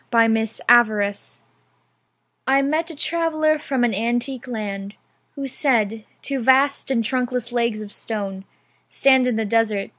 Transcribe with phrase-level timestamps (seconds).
[0.11, 1.43] Y Z Ozymandias
[2.47, 4.95] I MET a traveller from an antique land
[5.35, 8.45] Who said: Two vast and trunkless legs of stone
[8.89, 9.89] Stand in the desert